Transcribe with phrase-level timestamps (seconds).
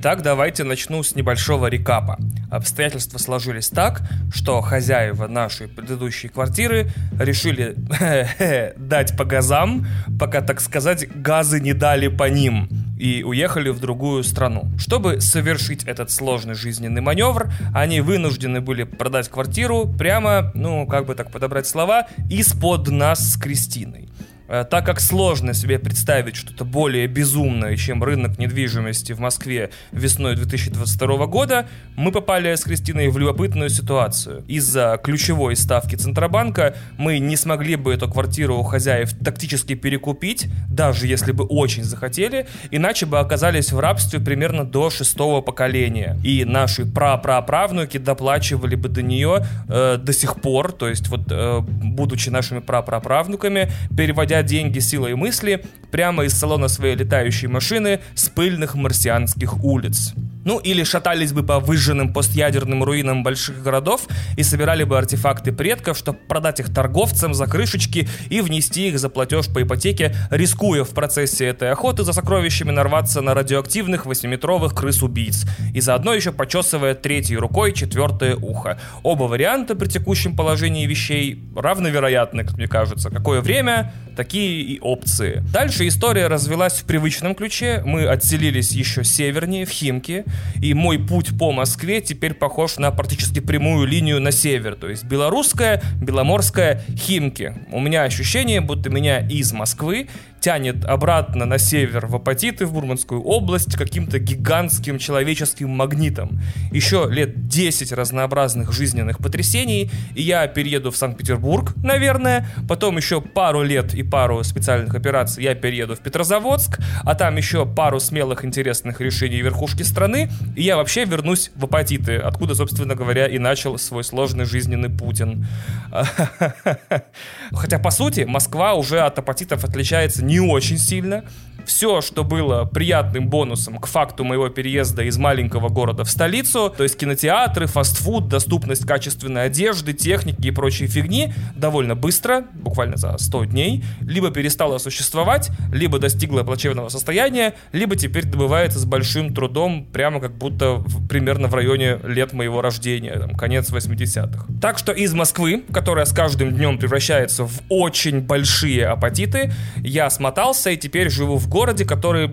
[0.00, 2.20] Итак, давайте начну с небольшого рекапа.
[2.52, 4.02] Обстоятельства сложились так,
[4.32, 7.74] что хозяева нашей предыдущей квартиры решили
[8.76, 9.88] дать по газам,
[10.20, 14.70] пока, так сказать, газы не дали по ним и уехали в другую страну.
[14.78, 21.16] Чтобы совершить этот сложный жизненный маневр, они вынуждены были продать квартиру прямо, ну, как бы
[21.16, 24.07] так подобрать слова, из-под нас с Кристиной.
[24.48, 30.36] Э, так как сложно себе представить что-то более безумное, чем рынок недвижимости в Москве весной
[30.36, 31.66] 2022 года,
[31.96, 34.44] мы попали с Кристиной в любопытную ситуацию.
[34.48, 41.06] Из-за ключевой ставки Центробанка мы не смогли бы эту квартиру у хозяев тактически перекупить, даже
[41.06, 46.18] если бы очень захотели, иначе бы оказались в рабстве примерно до шестого поколения.
[46.24, 51.60] И наши прапраправнуки доплачивали бы до нее э, до сих пор, то есть вот э,
[51.60, 58.28] будучи нашими прапраправнуками, переводя переводя деньги силой мысли прямо из салона своей летающей машины с
[58.28, 60.14] пыльных марсианских улиц.
[60.48, 65.98] Ну или шатались бы по выжженным постядерным руинам больших городов и собирали бы артефакты предков,
[65.98, 70.94] чтобы продать их торговцам за крышечки и внести их за платеж по ипотеке, рискуя в
[70.94, 77.36] процессе этой охоты за сокровищами нарваться на радиоактивных восьмиметровых крыс-убийц и заодно еще почесывая третьей
[77.36, 78.80] рукой четвертое ухо.
[79.02, 83.10] Оба варианта при текущем положении вещей равновероятны, как мне кажется.
[83.10, 85.44] Какое время, такие и опции.
[85.52, 87.82] Дальше история развелась в привычном ключе.
[87.84, 90.24] Мы отселились еще севернее, в Химки,
[90.60, 95.04] и мой путь по Москве теперь похож на практически прямую линию на север, то есть
[95.04, 97.54] белорусская, беломорская, Химки.
[97.70, 100.08] У меня ощущение, будто меня из Москвы
[100.40, 106.40] тянет обратно на север в Апатиты, в Бурманскую область, каким-то гигантским человеческим магнитом.
[106.72, 113.62] Еще лет 10 разнообразных жизненных потрясений, и я перееду в Санкт-Петербург, наверное, потом еще пару
[113.62, 119.00] лет и пару специальных операций я перееду в Петрозаводск, а там еще пару смелых интересных
[119.00, 124.04] решений верхушки страны, и я вообще вернусь в Апатиты, откуда, собственно говоря, и начал свой
[124.04, 125.46] сложный жизненный Путин.
[127.52, 131.24] Хотя, по сути, Москва уже от апатитов отличается не очень сильно
[131.68, 136.82] все, что было приятным бонусом к факту моего переезда из маленького города в столицу, то
[136.82, 143.44] есть кинотеатры, фастфуд, доступность качественной одежды, техники и прочей фигни, довольно быстро, буквально за 100
[143.44, 150.20] дней, либо перестала существовать, либо достигла плачевного состояния, либо теперь добывается с большим трудом, прямо
[150.20, 154.46] как будто в, примерно в районе лет моего рождения, там, конец 80-х.
[154.62, 160.70] Так что из Москвы, которая с каждым днем превращается в очень большие апатиты, я смотался
[160.70, 162.30] и теперь живу в городе, городе, который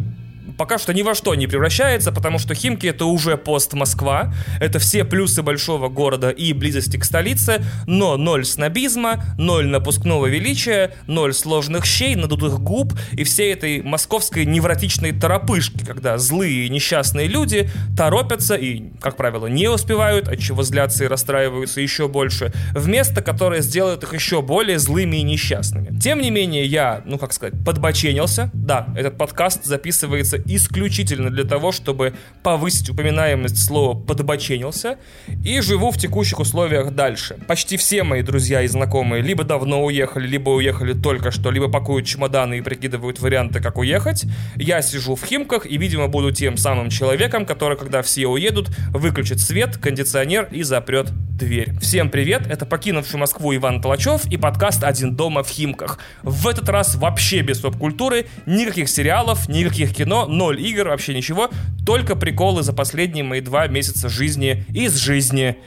[0.58, 4.80] пока что ни во что не превращается, потому что Химки это уже пост Москва, это
[4.80, 11.34] все плюсы большого города и близости к столице, но ноль снобизма, ноль напускного величия, ноль
[11.34, 17.70] сложных щей, надутых губ и всей этой московской невротичной торопышки, когда злые и несчастные люди
[17.98, 23.22] торопятся и, как правило, не успевают, от чего злятся и расстраиваются еще больше, в место,
[23.22, 25.98] которое сделает их еще более злыми и несчастными.
[26.00, 28.50] Тем не менее, я, ну как сказать, подбоченился.
[28.54, 32.14] Да, этот подкаст записывается исключительно для того, чтобы
[32.44, 34.98] повысить упоминаемость слова «подбоченился»
[35.44, 37.38] и живу в текущих условиях дальше.
[37.48, 42.06] Почти все мои друзья и знакомые либо давно уехали, либо уехали только что, либо пакуют
[42.06, 44.26] чемоданы и прикидывают варианты, как уехать.
[44.56, 49.40] Я сижу в Химках и, видимо, буду тем самым человеком, который, когда все уедут, выключит
[49.40, 51.74] свет, кондиционер и запрет дверь.
[51.82, 56.00] Всем привет, это покинувший Москву Иван Толачев и подкаст «Один дома в Химках».
[56.24, 61.50] В этот раз вообще без поп-культуры, никаких сериалов, никаких кино, ноль игр, вообще ничего,
[61.86, 65.58] только приколы за последние мои два месяца жизни из жизни.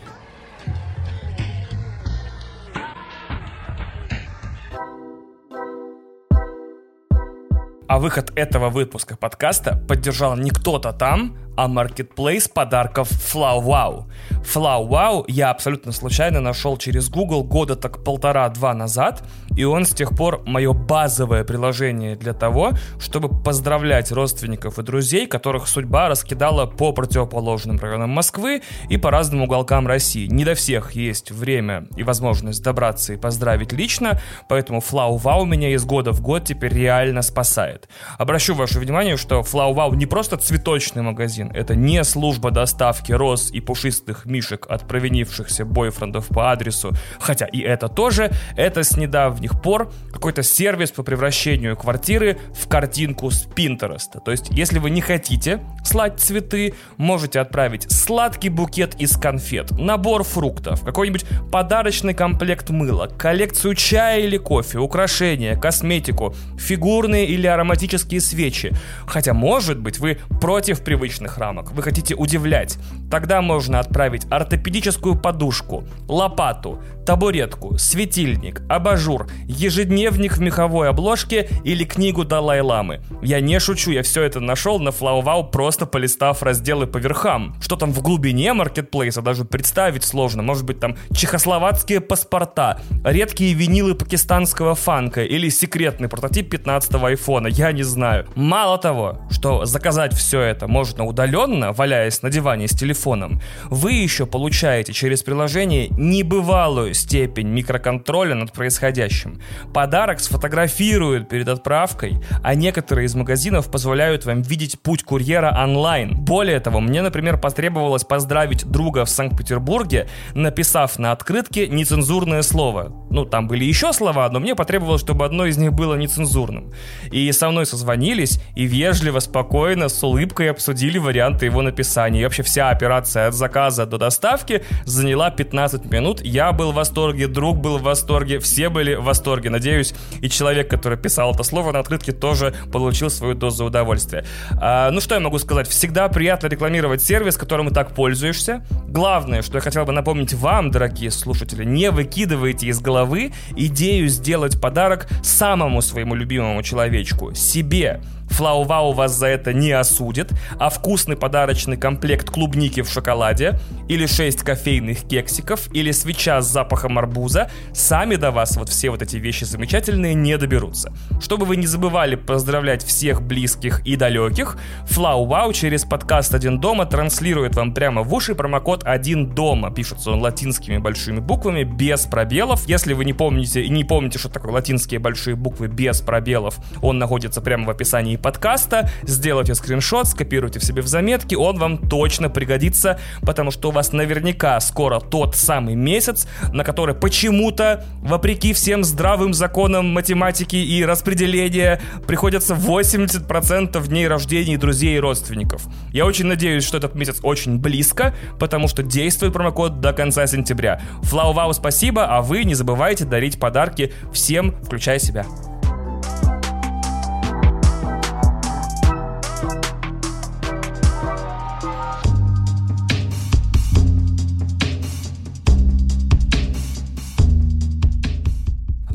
[7.89, 14.05] А выход этого выпуска подкаста поддержал не кто-то там, а маркетплейс подарков FlowWow.
[14.45, 19.25] FlowWow я абсолютно случайно нашел через Google года так полтора-два назад,
[19.57, 25.27] и он с тех пор мое базовое приложение для того, чтобы поздравлять родственников и друзей,
[25.27, 30.29] которых судьба раскидала по противоположным районам Москвы и по разным уголкам России.
[30.29, 35.85] Не до всех есть время и возможность добраться и поздравить лично, поэтому FlowWow меня из
[35.85, 37.89] года в год теперь реально спасает.
[38.17, 43.61] Обращу ваше внимание, что FlowWow не просто цветочный магазин, это не служба доставки роз и
[43.61, 49.93] пушистых мишек от провинившихся бойфрендов по адресу, хотя и это тоже, это с недавних пор
[50.13, 54.21] какой-то сервис по превращению квартиры в картинку с Пинтереста.
[54.21, 60.25] То есть, если вы не хотите слать цветы, можете отправить сладкий букет из конфет, набор
[60.25, 68.73] фруктов, какой-нибудь подарочный комплект мыла, коллекцию чая или кофе, украшения, косметику, фигурные или ароматические свечи.
[69.07, 71.73] Хотя, может быть, вы против привычных стеклянных рамок.
[71.73, 72.79] Вы хотите удивлять.
[73.11, 82.25] Тогда можно отправить ортопедическую подушку, лопату, табуретку, светильник, абажур, ежедневник в меховой обложке или книгу
[82.25, 83.01] Далай-ламы.
[83.23, 87.55] Я не шучу, я все это нашел на FlowWow, просто полистав разделы по верхам.
[87.63, 90.43] Что там в глубине маркетплейса, даже представить сложно.
[90.43, 97.73] Может быть там чехословацкие паспорта, редкие винилы пакистанского фанка или секретный прототип 15-го айфона, я
[97.73, 98.27] не знаю.
[98.35, 104.25] Мало того, что заказать все это можно удаленно, валяясь на диване с телефоном, вы еще
[104.25, 109.41] получаете через приложение небывалую степень микроконтроля над происходящим.
[109.75, 116.15] Подарок сфотографируют перед отправкой, а некоторые из магазинов позволяют вам видеть путь курьера онлайн.
[116.15, 122.93] Более того, мне, например, потребовалось поздравить друга в Санкт-Петербурге, написав на открытке нецензурное слово.
[123.11, 126.73] Ну, там были еще слова, но мне потребовалось, чтобы одно из них было нецензурным.
[127.11, 132.21] И со мной созвонились и вежливо, спокойно, с улыбкой обсудили варианты его написания.
[132.21, 136.21] И вообще вся операция от заказа до доставки заняла 15 минут.
[136.23, 139.49] Я был в восторге, друг был в восторге, все были в восторге.
[139.49, 144.25] Надеюсь, и человек, который писал это слово на открытке, тоже получил свою дозу удовольствия.
[144.61, 145.67] А, ну что я могу сказать?
[145.67, 148.67] Всегда приятно рекламировать сервис, которым и так пользуешься.
[148.87, 154.61] Главное, что я хотел бы напомнить вам, дорогие слушатели, не выкидывайте из головы идею сделать
[154.61, 158.03] подарок самому своему любимому человечку, себе.
[158.31, 163.59] Флау-Вау вас за это не осудит, а вкусный подарочный комплект клубники в шоколаде,
[163.89, 169.03] или 6 кофейных кексиков, или свеча с запахом арбуза, сами до вас вот все вот
[169.03, 170.93] эти вещи замечательные не доберутся.
[171.23, 174.59] Чтобы вы не забывали поздравлять всех близких и далеких,
[174.89, 179.71] Флау-Вау через подкаст «Один дома» транслирует вам прямо в уши промокод «Один дома».
[179.71, 182.67] Пишется он латинскими большими буквами, без пробелов.
[182.69, 187.41] Если вы не помните не помните, что такое латинские большие буквы без пробелов, он находится
[187.41, 192.99] прямо в описании подкаста, сделайте скриншот, скопируйте в себе в заметки, он вам точно пригодится,
[193.23, 199.35] потому что у вас наверняка скоро тот самый месяц, на который почему-то, вопреки всем здравым
[199.35, 205.67] законам математики и распределения, приходится 80% дней рождения друзей и родственников.
[205.93, 210.81] Я очень надеюсь, что этот месяц очень близко, потому что действует промокод до конца сентября.
[211.03, 215.25] Флау-вау, спасибо, а вы не забывайте дарить подарки всем, включая себя.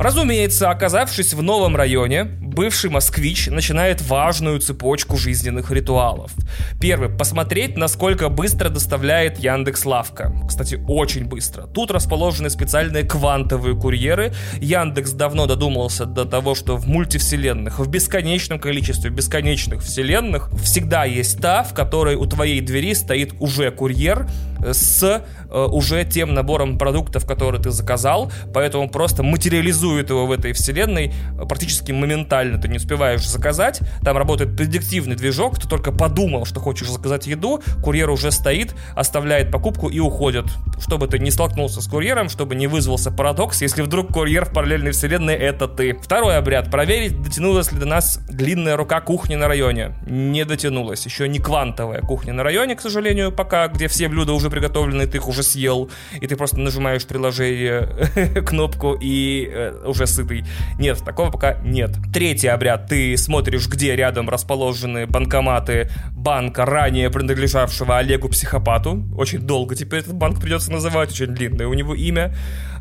[0.04, 6.34] Разумеется, оказавшись в новом районе, бывший москвич начинает важную цепочку жизненных ритуалов.
[6.82, 10.36] Первый– посмотреть, насколько быстро доставляет Яндекс Лавка.
[10.46, 11.68] Кстати, очень быстро.
[11.68, 14.34] Тут расположены специальные квантовые курьеры.
[14.60, 21.40] Яндекс давно додумался до того, что в мультивселенных, в бесконечном количестве бесконечных вселенных всегда есть
[21.40, 24.28] та, в которой у твоей двери стоит уже курьер
[24.60, 25.24] с
[25.54, 31.14] уже тем набором продуктов, которые ты заказал, поэтому просто материализует его в этой вселенной
[31.48, 36.60] практически моментально моментально ты не успеваешь заказать, там работает предиктивный движок, ты только подумал, что
[36.60, 40.46] хочешь заказать еду, курьер уже стоит, оставляет покупку и уходит.
[40.80, 44.92] Чтобы ты не столкнулся с курьером, чтобы не вызвался парадокс, если вдруг курьер в параллельной
[44.92, 45.94] вселенной это ты.
[45.94, 46.72] Второй обряд.
[46.72, 49.96] Проверить, дотянулась ли до нас длинная рука кухни на районе.
[50.08, 51.06] Не дотянулась.
[51.06, 55.18] Еще не квантовая кухня на районе, к сожалению, пока, где все блюда уже приготовлены, ты
[55.18, 57.90] их уже съел, и ты просто нажимаешь приложение
[58.46, 60.46] кнопку и э, уже сытый.
[60.80, 61.92] Нет, такого пока нет.
[62.14, 62.88] Третий обряд.
[62.88, 69.04] Ты смотришь, где рядом расположены банкоматы банка, ранее принадлежавшего Олегу-психопату.
[69.16, 72.34] Очень долго теперь этот банк придется называть, очень длинное у него имя.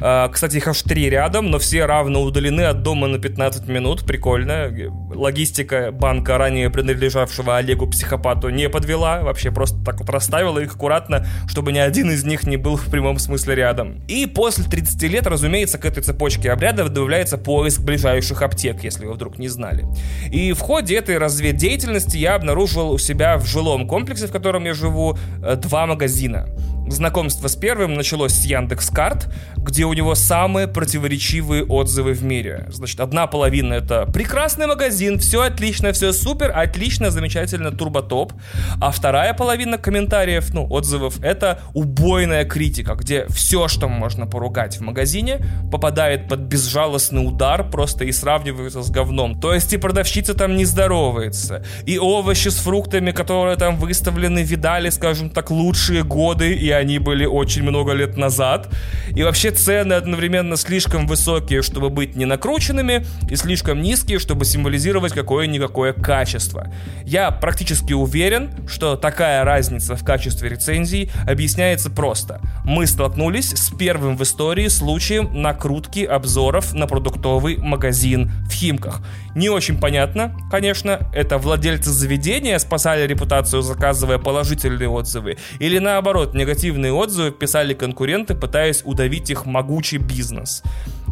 [0.04, 4.04] А, кстати, их аж три рядом, но все равно удалены от дома на 15 минут.
[4.04, 4.68] Прикольно.
[5.14, 9.22] Логистика банка, ранее принадлежавшего Олегу-психопату, не подвела.
[9.22, 12.90] Вообще просто так вот расставила их аккуратно, чтобы ни один из них не был в
[12.90, 14.02] прямом смысле рядом.
[14.08, 19.12] И после 30 лет, разумеется, к этой цепочке обрядов добавляется поиск ближайших аптек, если вы
[19.12, 19.86] вдруг не знали.
[20.32, 24.74] И в ходе этой разведдеятельности я обнаружил у себя в жилом комплексе, в котором я
[24.74, 26.48] живу, э, два магазина.
[26.88, 32.66] Знакомство с первым началось с Яндекс Карт, где у него самые противоречивые отзывы в мире.
[32.70, 38.32] Значит, одна половина это прекрасный магазин, все отлично, все супер, отлично, замечательно, турботоп.
[38.80, 44.80] А вторая половина комментариев, ну, отзывов, это убойная критика, где все, что можно поругать в
[44.80, 49.40] магазине, попадает под безжалостный удар просто и сравнивается с говном.
[49.40, 54.90] То есть и продавщица там не здоровается, и овощи с фруктами, которые там выставлены, видали,
[54.90, 58.68] скажем так, лучшие годы, и они были очень много лет назад.
[59.14, 65.12] И вообще цены одновременно слишком высокие, чтобы быть не накрученными, и слишком низкие, чтобы символизировать
[65.12, 66.72] какое-никакое качество.
[67.04, 72.40] Я практически уверен, что такая разница в качестве рецензий объясняется просто.
[72.64, 79.00] Мы столкнулись с первым в истории случаем накрутки обзоров на продуктовый магазин в Химках.
[79.34, 86.61] Не очень понятно, конечно, это владельцы заведения спасали репутацию, заказывая положительные отзывы, или наоборот, негативные
[86.70, 90.62] отзывы писали конкуренты, пытаясь удавить их могучий бизнес.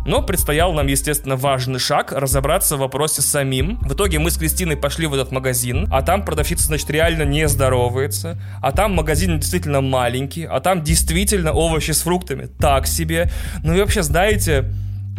[0.06, 3.78] Но предстоял нам, естественно, важный шаг— разобраться в вопросе самим.
[3.80, 7.46] В итоге мы с Кристиной пошли в этот магазин, а там продавщица, значит, реально не
[7.48, 13.30] здоровается, а там магазин действительно маленький, а там действительно овощи с фруктами так себе.
[13.62, 14.72] Ну и вообще, знаете,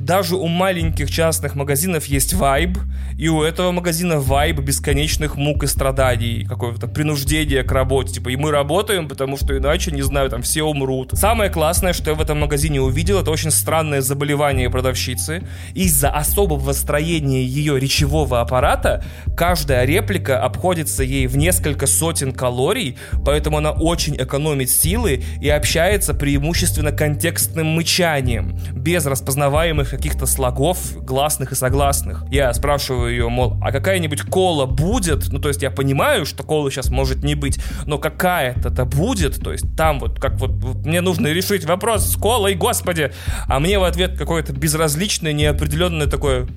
[0.05, 2.77] даже у маленьких частных магазинов есть вайб,
[3.17, 8.13] и у этого магазина вайб бесконечных мук и страданий, какого-то принуждения к работе.
[8.13, 11.11] Типа, и мы работаем, потому что иначе, не знаю, там все умрут.
[11.13, 15.43] Самое классное, что я в этом магазине увидел, это очень странное заболевание продавщицы.
[15.75, 19.03] Из-за особого строения ее речевого аппарата
[19.37, 26.15] каждая реплика обходится ей в несколько сотен калорий, поэтому она очень экономит силы и общается
[26.15, 32.23] преимущественно контекстным мычанием, без распознаваемых каких-то слогов гласных и согласных.
[32.31, 35.31] Я спрашиваю ее, мол, а какая-нибудь кола будет?
[35.31, 39.51] Ну, то есть я понимаю, что кола сейчас может не быть, но какая-то-то будет, то
[39.51, 40.51] есть там вот, как вот
[40.85, 43.11] мне нужно решить вопрос с колой, господи,
[43.47, 46.47] а мне в ответ какое-то безразличное, неопределенное такое...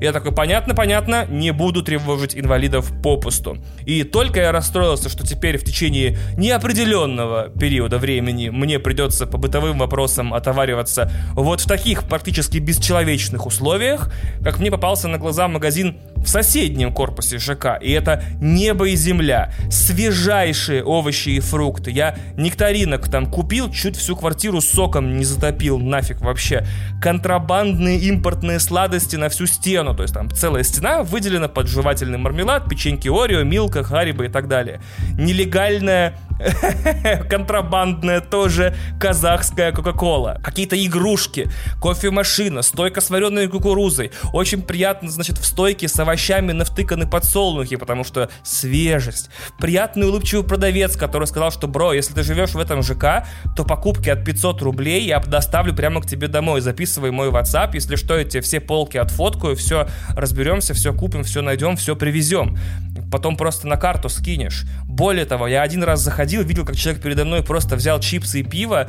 [0.00, 3.58] Я такой, понятно, понятно, не буду тревожить инвалидов попусту.
[3.84, 9.78] И только я расстроился, что теперь в течение неопределенного периода времени мне придется по бытовым
[9.78, 14.10] вопросам отовариваться вот в таких практически бесчеловечных условиях,
[14.42, 17.78] как мне попался на глаза магазин в соседнем корпусе ЖК.
[17.80, 19.52] И это небо и земля.
[19.70, 21.90] Свежайшие овощи и фрукты.
[21.90, 26.66] Я нектаринок там купил, чуть всю квартиру соком не затопил, нафиг вообще.
[27.00, 29.94] Контрабандные импортные сладости на всю стену.
[29.94, 34.48] То есть там целая стена выделена под жевательный мармелад, печеньки Орео, Милка, Хариба и так
[34.48, 34.80] далее.
[35.18, 36.18] Нелегальная
[37.28, 40.40] контрабандная тоже казахская Кока-Кола.
[40.42, 41.50] Какие-то игрушки,
[41.80, 44.12] кофемашина, стойка с вареной кукурузой.
[44.32, 49.30] Очень приятно, значит, в стойке с овощами навтыканы подсолнухи, потому что свежесть.
[49.58, 53.26] Приятный улыбчивый продавец, который сказал, что, бро, если ты живешь в этом ЖК,
[53.56, 56.60] то покупки от 500 рублей я доставлю прямо к тебе домой.
[56.60, 59.86] Записывай мой WhatsApp, если что, я тебе все полки отфоткаю, все
[60.16, 62.58] разберемся, все купим, все найдем, все привезем.
[63.10, 64.64] Потом просто на карту скинешь.
[64.84, 68.42] Более того, я один раз заходил, видел, как человек передо мной просто взял чипсы и
[68.42, 68.86] пиво,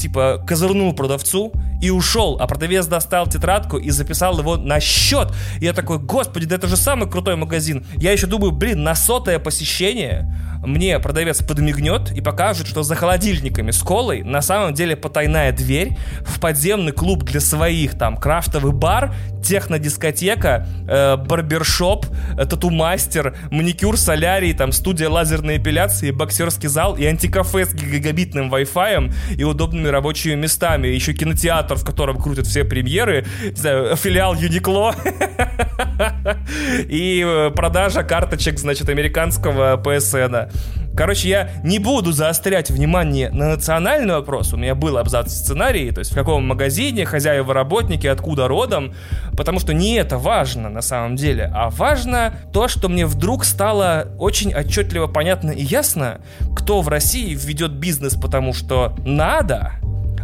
[0.00, 1.52] типа козырнул продавцу
[1.82, 5.32] и ушел, а продавец достал тетрадку и записал его на счет.
[5.60, 7.84] И я такой, господи, это же самый крутой магазин.
[7.96, 10.32] Я еще думаю, блин, на сотое посещение
[10.62, 15.96] мне продавец подмигнет и покажет, что за холодильниками с колой на самом деле потайная дверь
[16.24, 22.06] в подземный клуб для своих, там, крафтовый бар, технодискотека, э, барбершоп,
[22.38, 29.12] э, тату-мастер, маникюр, солярий, там, студия лазерной эпиляции, боксерский зал и антикафе с гигабитным Wi-Fi
[29.36, 30.88] и удобными рабочими местами.
[30.88, 34.94] Еще кинотеатр, в котором крутят все премьеры, не знаю, филиал Юникло
[36.88, 40.51] и э, продажа карточек, значит, американского PSN.
[40.94, 44.52] Короче, я не буду заострять внимание на национальный вопрос.
[44.52, 48.94] У меня был абзац сценарии, то есть в каком магазине, хозяева, работники, откуда родом,
[49.36, 54.08] потому что не это важно на самом деле, а важно то, что мне вдруг стало
[54.18, 56.20] очень отчетливо понятно и ясно,
[56.54, 59.72] кто в России ведет бизнес, потому что надо,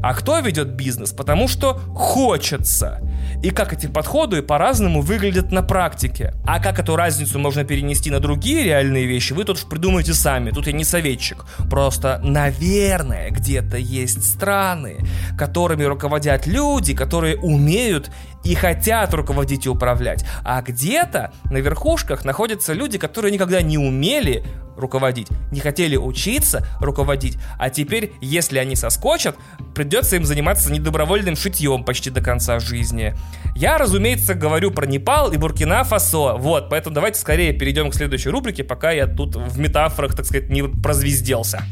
[0.03, 1.13] а кто ведет бизнес?
[1.13, 3.01] Потому что хочется.
[3.43, 6.35] И как эти подходы по-разному выглядят на практике.
[6.45, 10.51] А как эту разницу можно перенести на другие реальные вещи, вы тут придумаете сами.
[10.51, 11.45] Тут я не советчик.
[11.71, 14.99] Просто, наверное, где-то есть страны,
[15.37, 18.11] которыми руководят люди, которые умеют
[18.45, 20.25] и хотят руководить и управлять.
[20.45, 24.45] А где-то на верхушках находятся люди, которые никогда не умели
[24.79, 29.37] руководить, не хотели учиться руководить, а теперь, если они соскочат,
[29.75, 33.15] придется им заниматься недобровольным шитьем почти до конца жизни.
[33.55, 38.65] Я, разумеется, говорю про Непал и Буркина-Фасо, вот, поэтому давайте скорее перейдем к следующей рубрике,
[38.65, 41.63] пока я тут в метафорах, так сказать, не прозвезделся.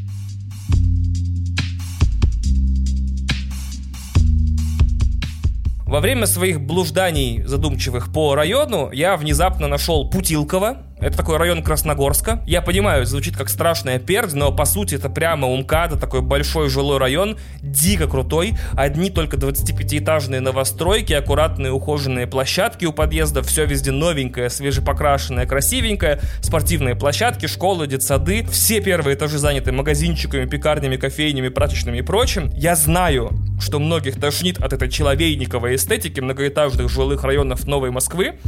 [5.86, 12.43] Во время своих блужданий задумчивых по району я внезапно нашел Путилкова, Это такой район Красногорска.
[12.47, 16.97] Я понимаю, звучит как страшная пердь, но по сути это прямо УМКАДа, такой большой жилой
[16.97, 18.55] район, дико крутой.
[18.73, 26.97] Одни только 25-этажные новостройки, аккуратные ухоженные площадки у подъезда, все везде новенькое, свежепокрашенное, красивенькое, спортивные
[26.97, 28.47] площадки, школы, детсады.
[28.50, 32.50] Все первые этажи заняты магазинчиками, пекарнями, кофейнями, прачечными и прочим.
[32.55, 38.38] Я знаю, что многих тошнит от этой человейниковой эстетики многоэтажных жилых районов Новой Москвы,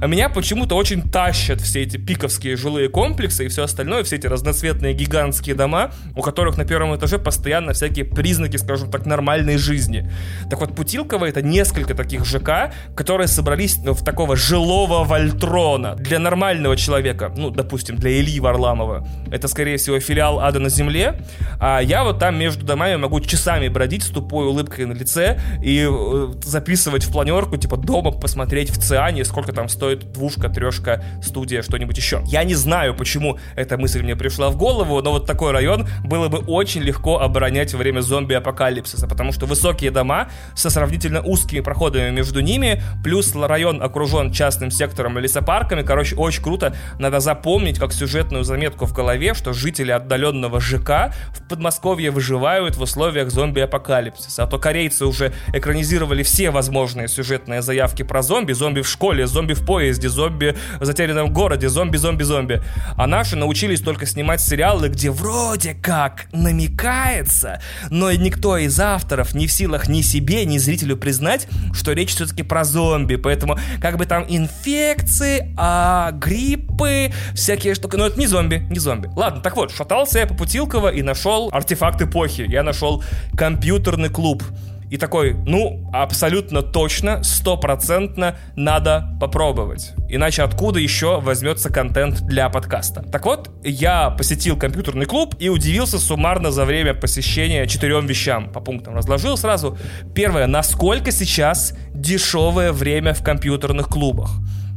[0.00, 4.26] а меня почему-то очень тащат все эти пиковские жилые комплексы и все остальное, все эти
[4.26, 10.10] разноцветные гигантские дома, у которых на первом этаже постоянно всякие признаки, скажем так, нормальной жизни.
[10.50, 15.94] Так вот, Путилково это несколько таких ЖК, которые собрались в такого жилого Вольтрона.
[15.96, 21.20] Для нормального человека, ну, допустим, для Ильи Варламова, это, скорее всего, филиал ада на земле,
[21.60, 25.86] а я вот там между домами могу часами бродить с тупой улыбкой на лице и
[25.88, 31.62] э, записывать в планерку, типа, дома посмотреть в Циане, сколько там стоит двушка, трешка, студия,
[31.62, 32.22] что что-нибудь еще.
[32.26, 36.28] Я не знаю, почему эта мысль мне пришла в голову, но вот такой район было
[36.28, 42.10] бы очень легко оборонять во время зомби-апокалипсиса, потому что высокие дома со сравнительно узкими проходами
[42.10, 46.74] между ними, плюс район окружен частным сектором и лесопарками, короче, очень круто.
[46.98, 52.82] Надо запомнить как сюжетную заметку в голове, что жители отдаленного ЖК в Подмосковье выживают в
[52.82, 54.44] условиях зомби-апокалипсиса.
[54.44, 58.52] А то корейцы уже экранизировали все возможные сюжетные заявки про зомби.
[58.52, 62.62] Зомби в школе, зомби в поезде, зомби в затерянном городе, зомби, зомби, зомби.
[62.96, 69.46] А наши научились только снимать сериалы, где вроде как намекается, но никто из авторов не
[69.46, 73.16] в силах ни себе, ни зрителю признать, что речь все-таки про зомби.
[73.16, 77.96] Поэтому как бы там инфекции, а гриппы, всякие штуки.
[77.96, 79.10] Но это не зомби, не зомби.
[79.14, 82.46] Ладно, так вот, шатался я по Путилково и нашел артефакт эпохи.
[82.48, 83.04] Я нашел
[83.36, 84.42] компьютерный клуб
[84.90, 89.92] и такой, ну, абсолютно точно, стопроцентно надо попробовать.
[90.08, 93.02] Иначе откуда еще возьмется контент для подкаста?
[93.02, 98.52] Так вот, я посетил компьютерный клуб и удивился суммарно за время посещения четырем вещам.
[98.52, 99.76] По пунктам разложил сразу.
[100.14, 104.30] Первое, насколько сейчас дешевое время в компьютерных клубах.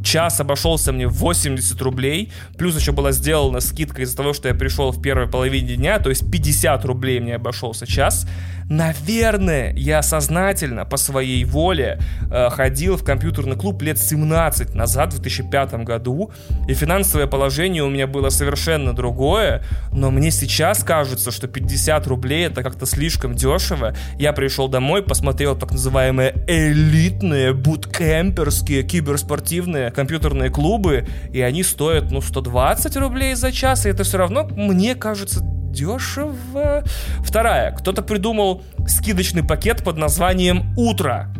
[0.03, 4.55] Час обошелся мне в 80 рублей, плюс еще была сделана скидка из-за того, что я
[4.55, 8.25] пришел в первой половине дня, то есть 50 рублей мне обошелся час.
[8.69, 11.99] Наверное, я сознательно, по своей воле,
[12.31, 16.31] э, ходил в компьютерный клуб лет 17 назад, в 2005 году,
[16.67, 22.45] и финансовое положение у меня было совершенно другое, но мне сейчас кажется, что 50 рублей
[22.45, 23.95] это как-то слишком дешево.
[24.19, 32.21] Я пришел домой, посмотрел так называемые элитные, буткемперские, киберспортивные компьютерные клубы, и они стоят, ну,
[32.21, 36.83] 120 рублей за час, и это все равно, мне кажется, дешево.
[37.19, 37.71] Вторая.
[37.71, 41.33] Кто-то придумал скидочный пакет под названием «Утро»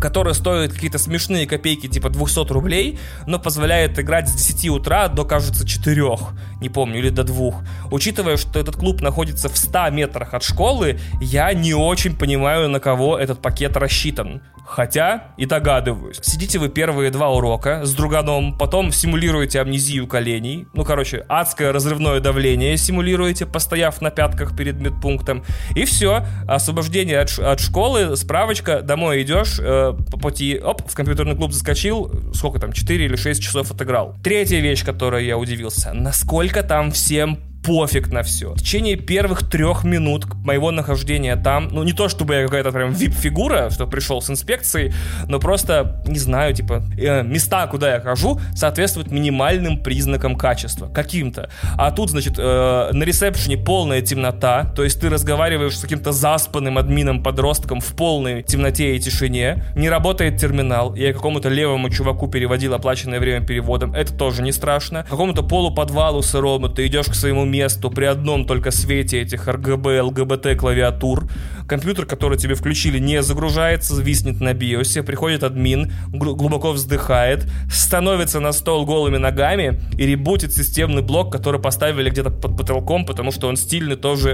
[0.00, 5.24] который стоит какие-то смешные копейки, типа 200 рублей, но позволяет играть с 10 утра до,
[5.24, 6.18] кажется, 4,
[6.60, 7.64] не помню, или до 2.
[7.90, 12.80] Учитывая, что этот клуб находится в 100 метрах от школы, я не очень понимаю, на
[12.80, 14.42] кого этот пакет рассчитан.
[14.66, 16.18] Хотя и догадываюсь.
[16.20, 20.66] Сидите вы первые два урока с друганом, потом симулируете амнезию коленей.
[20.74, 25.42] Ну, короче, адское разрывное давление симулируете, постояв на пятках перед медпунктом.
[25.74, 26.26] И все.
[26.46, 32.12] Освобождение от, от школы, справочка, домой идешь, э, по пути, оп, в компьютерный клуб заскочил,
[32.34, 34.16] сколько там, 4 или 6 часов отыграл.
[34.22, 38.54] Третья вещь, которой я удивился, насколько там всем пофиг на все.
[38.54, 42.94] В течение первых трех минут моего нахождения там, ну не то чтобы я какая-то прям
[42.94, 44.94] вип-фигура, что пришел с инспекцией,
[45.26, 51.50] но просто, не знаю, типа, э, места, куда я хожу, соответствуют минимальным признакам качества, каким-то.
[51.76, 56.78] А тут, значит, э, на ресепшене полная темнота, то есть ты разговариваешь с каким-то заспанным
[56.78, 63.20] админом-подростком в полной темноте и тишине, не работает терминал, я какому-то левому чуваку переводил оплаченное
[63.20, 65.04] время переводом, это тоже не страшно.
[65.10, 70.54] Какому-то полуподвалу сырому ты идешь к своему месту при одном только свете этих RGB, LGBT
[70.54, 71.28] клавиатур.
[71.68, 75.02] Компьютер, который тебе включили, не загружается, виснет на биосе.
[75.02, 82.10] Приходит админ, глубоко вздыхает, становится на стол голыми ногами и ребутит системный блок, который поставили
[82.10, 84.30] где-то под потолком, потому что он стильный тоже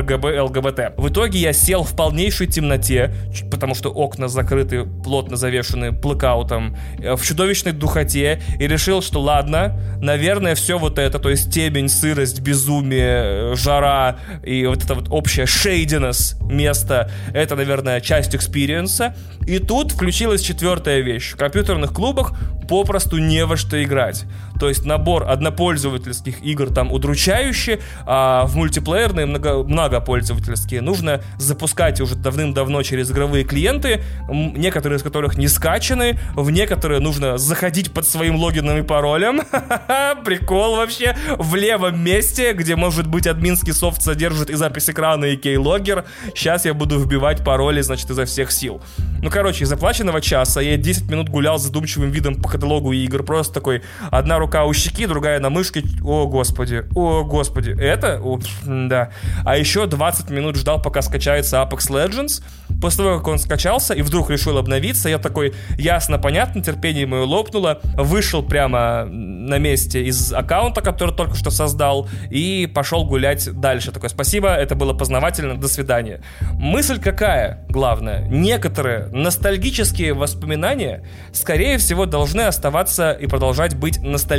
[0.00, 0.94] RGB, э, LGBT.
[0.96, 3.14] В итоге я сел в полнейшей темноте,
[3.50, 9.78] потому что окна закрыты, плотно завешены блэкаутом, э, в чудовищной духоте и решил, что ладно,
[10.00, 15.46] наверное, все вот это, то есть темень, сырость, безумие, жара и вот это вот общее
[15.46, 19.14] shadiness места, это, наверное, часть experience а.
[19.46, 21.32] И тут включилась четвертая вещь.
[21.32, 22.34] В компьютерных клубах
[22.68, 24.24] попросту не во что играть.
[24.58, 32.14] То есть набор однопользовательских игр там удручающий, а в мультиплеерные много, многопользовательские нужно запускать уже
[32.14, 38.36] давным-давно через игровые клиенты, некоторые из которых не скачаны, в некоторые нужно заходить под своим
[38.36, 39.42] логином и паролем.
[40.24, 41.16] Прикол вообще.
[41.38, 46.04] В левом месте, где может быть админский софт содержит и запись экрана, и кейлогер.
[46.34, 48.80] Сейчас я буду вбивать пароли, значит, изо всех сил.
[49.22, 53.22] Ну, короче, из заплаченного часа я 10 минут гулял задумчивым видом по каталогу игр.
[53.22, 55.82] Просто такой, одна рука у щеки, другая на мышке.
[56.02, 57.74] О, господи, о, господи.
[57.78, 58.20] Это?
[58.20, 59.10] Упс, да.
[59.44, 62.42] А еще 20 минут ждал, пока скачается Apex Legends.
[62.80, 67.22] После того, как он скачался и вдруг решил обновиться, я такой, ясно, понятно, терпение мое
[67.22, 73.92] лопнуло, вышел прямо на месте из аккаунта, который только что создал, и пошел гулять дальше.
[73.92, 76.20] Такой, спасибо, это было познавательно, до свидания.
[76.52, 78.28] Мысль какая, главное?
[78.28, 84.33] Некоторые ностальгические воспоминания, скорее всего, должны оставаться и продолжать быть ностальгическими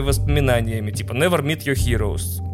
[0.00, 2.53] воспоминаниями, типа Never Meet Your Heroes.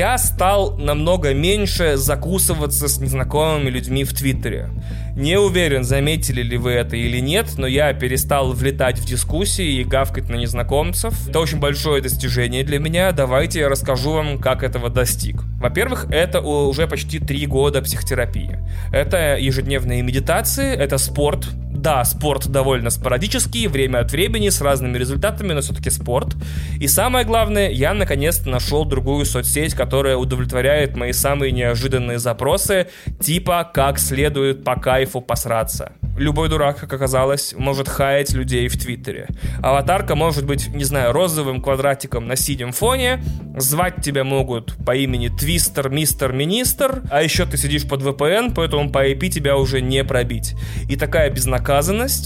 [0.00, 4.70] Я стал намного меньше закусываться с незнакомыми людьми в Твиттере.
[5.14, 9.84] Не уверен, заметили ли вы это или нет, но я перестал влетать в дискуссии и
[9.84, 11.12] гавкать на незнакомцев.
[11.28, 13.12] Это очень большое достижение для меня.
[13.12, 15.42] Давайте я расскажу вам, как этого достиг.
[15.60, 18.58] Во-первых, это уже почти три года психотерапии.
[18.94, 21.46] Это ежедневные медитации, это спорт,
[21.80, 26.36] да, спорт довольно спорадический, время от времени, с разными результатами, но все-таки спорт.
[26.78, 32.88] И самое главное, я наконец-то нашел другую соцсеть, которая удовлетворяет мои самые неожиданные запросы,
[33.20, 35.92] типа как следует по кайфу посраться.
[36.18, 39.28] Любой дурак, как оказалось, может хаять людей в Твиттере.
[39.62, 43.22] Аватарка может быть, не знаю, розовым квадратиком на синем фоне,
[43.56, 48.90] звать тебя могут по имени Твистер, Мистер, Министр, а еще ты сидишь под VPN, поэтому
[48.90, 50.54] по IP тебя уже не пробить.
[50.90, 51.69] И такая безнаказанность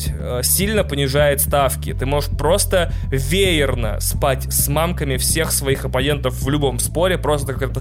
[0.08, 1.92] э, сильно понижает ставки.
[1.92, 7.72] Ты можешь просто веерно спать с мамками всех своих оппонентов в любом споре, просто как,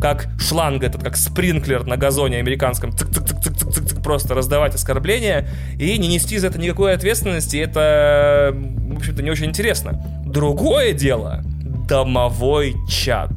[0.00, 6.38] как шланг этот, как спринклер на газоне американском, цик-цик-цик-цик-цик, просто раздавать оскорбления и не нести
[6.38, 10.02] за это никакой ответственности, это, в общем-то, не очень интересно.
[10.24, 11.42] Другое дело—
[11.88, 13.30] домовой чат.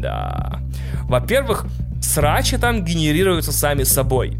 [0.00, 0.60] Да.
[1.04, 1.66] Во-первых,
[2.00, 4.36] срачи там генерируются сами собой.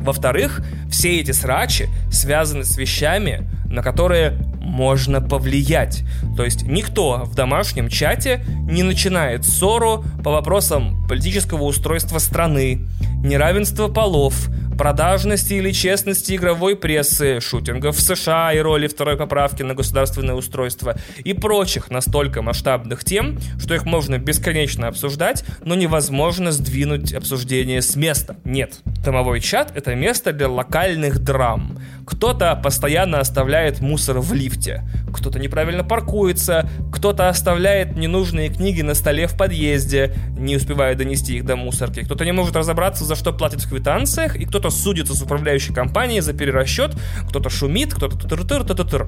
[0.00, 6.04] Во-вторых, все эти срачи связаны с вещами, на которые можно повлиять.
[6.36, 12.86] То есть никто в домашнем чате не начинает ссору по вопросам политического устройства страны,
[13.22, 19.74] неравенства полов, продажности или честности игровой прессы, шутингов в США и роли второй поправки на
[19.74, 27.12] государственное устройство и прочих настолько масштабных тем, что их можно бесконечно обсуждать, но невозможно сдвинуть
[27.12, 28.36] обсуждение с места.
[28.44, 28.80] Нет.
[29.04, 31.78] Домовой чат— это место для локальных драм.
[32.08, 39.26] Кто-то постоянно оставляет мусор в лифте, кто-то неправильно паркуется, кто-то оставляет ненужные книги на столе
[39.26, 43.60] в подъезде, не успевая донести их до мусорки, кто-то не может разобраться, за что платит
[43.60, 46.96] в квитанциях, и кто-то судится с управляющей компанией за перерасчет,
[47.28, 49.06] кто-то шумит, кто-то тыр тыр тыр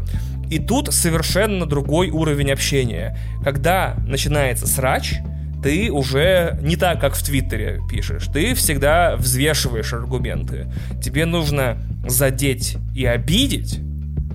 [0.51, 3.19] И тут совершенно другой уровень общения.
[3.43, 5.15] Когда начинается срач,
[5.63, 8.27] ты уже не так, как в Твиттере пишешь.
[8.33, 10.73] Ты всегда взвешиваешь аргументы.
[11.03, 13.81] Тебе нужно задеть и обидеть,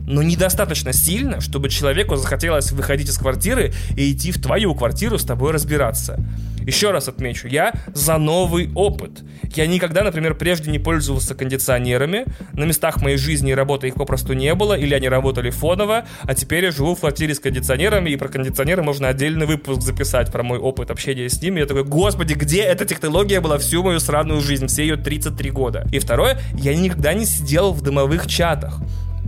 [0.08, 5.24] но недостаточно сильно, чтобы человеку захотелось выходить из квартиры и идти в твою квартиру с
[5.24, 6.20] тобой разбираться.
[6.65, 9.24] Еще раз отмечу, я за новый опыт.
[9.56, 12.26] Я никогда, например, прежде не пользовался кондиционерами.
[12.54, 16.34] На местах моей жизни и работы их попросту не было, или они работали фоново, а
[16.34, 20.41] теперь я живу в квартире с кондиционерами, и про кондиционеры можно отдельный выпуск записать, про
[20.41, 21.60] мой опыт общения с ними.
[21.60, 25.88] Я такой, господи, где эта технология была всю мою сраную жизнь, все ее 33 года?
[25.91, 28.80] И второе, я никогда не сидел в дымовых чатах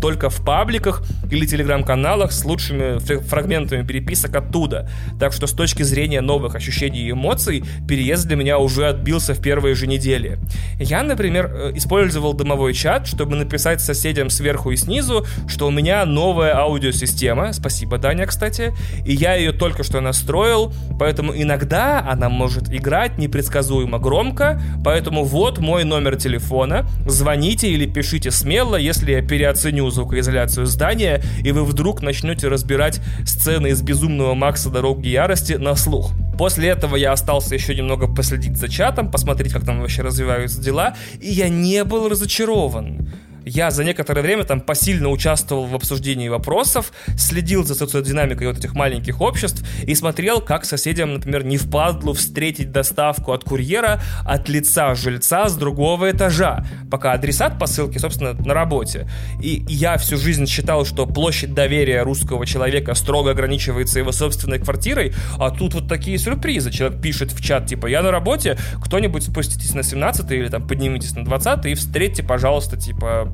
[0.01, 4.89] только в пабликах или телеграм-каналах с лучшими фрагментами переписок оттуда.
[5.19, 9.41] Так что с точки зрения новых ощущений и эмоций, переезд для меня уже отбился в
[9.41, 10.39] первые же недели.
[10.79, 16.05] Я, например, э, использовал домовой чат, чтобы написать соседям сверху и снизу, что у меня
[16.05, 18.73] новая аудиосистема, спасибо, Даня, кстати,
[19.05, 25.59] и я ее только что настроил, поэтому иногда она может играть непредсказуемо громко, поэтому вот
[25.59, 32.01] мой номер телефона, звоните или пишите смело, если я переоценю звукоизоляцию здания, и вы вдруг
[32.01, 34.69] начнете разбирать сцены из «Безумного Макса.
[34.69, 36.11] Дороги ярости» на слух.
[36.37, 40.95] После этого я остался еще немного последить за чатом, посмотреть, как там вообще развиваются дела,
[41.19, 43.09] и я не был разочарован
[43.47, 48.75] я за некоторое время там посильно участвовал в обсуждении вопросов, следил за социодинамикой вот этих
[48.75, 54.95] маленьких обществ и смотрел, как соседям, например, не впадлу встретить доставку от курьера от лица
[54.95, 59.09] жильца с другого этажа, пока адресат посылки, собственно, на работе.
[59.41, 65.13] И я всю жизнь считал, что площадь доверия русского человека строго ограничивается его собственной квартирой,
[65.37, 66.71] а тут вот такие сюрпризы.
[66.71, 71.15] Человек пишет в чат, типа, я на работе, кто-нибудь спуститесь на 17 или там поднимитесь
[71.15, 73.31] на 20 и встретьте, пожалуйста, типа,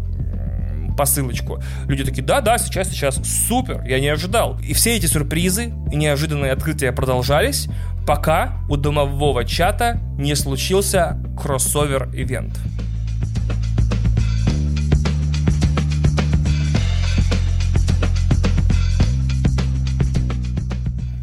[0.95, 1.61] посылочку.
[1.87, 4.59] Люди такие, да-да, сейчас, сейчас, супер, я не ожидал.
[4.59, 7.67] И все эти сюрпризы и неожиданные открытия продолжались,
[8.05, 12.59] пока у домового чата не случился кроссовер-ивент.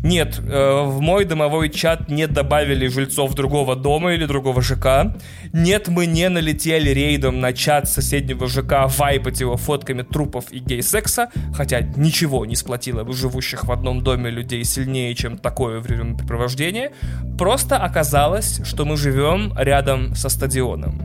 [0.03, 5.15] Нет, э, в мой домовой чат не добавили жильцов другого дома или другого ЖК.
[5.53, 11.31] Нет, мы не налетели рейдом на чат соседнего ЖК, вайпать его фотками трупов и гей-секса,
[11.53, 16.93] хотя ничего не сплотило бы живущих в одном доме людей сильнее, чем такое времяпрепровождение.
[17.37, 21.03] Просто оказалось, что мы живем рядом со стадионом.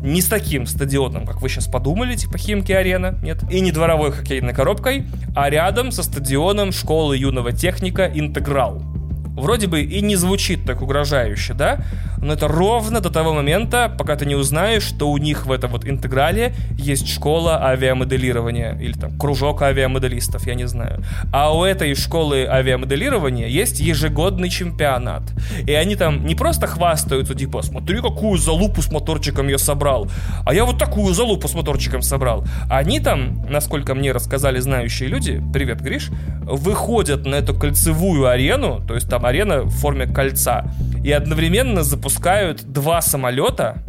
[0.00, 3.38] Не с таким стадионом, как вы сейчас подумали, типа Химки Арена, нет.
[3.50, 8.97] И не дворовой хоккейной коробкой, а рядом со стадионом школы юного техника Интеграл.
[9.38, 11.84] Вроде бы и не звучит так угрожающе, да?
[12.20, 15.70] Но это ровно до того момента, пока ты не узнаешь, что у них в этом
[15.70, 21.02] вот интеграле есть школа авиамоделирования или там кружок авиамоделистов, я не знаю.
[21.32, 25.22] А у этой школы авиамоделирования есть ежегодный чемпионат.
[25.66, 30.08] И они там не просто хвастаются, типа, смотри, какую залупу с моторчиком я собрал,
[30.44, 32.44] а я вот такую залупу с моторчиком собрал.
[32.68, 36.10] Они там, насколько мне рассказали знающие люди, привет, Гриш,
[36.42, 40.64] выходят на эту кольцевую арену, то есть там арена в форме кольца,
[41.04, 43.82] и одновременно запускают два самолета,